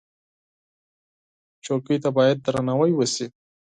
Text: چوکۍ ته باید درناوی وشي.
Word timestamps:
چوکۍ 1.65 1.97
ته 2.03 2.09
باید 2.17 2.37
درناوی 2.45 2.91
وشي. 2.95 3.27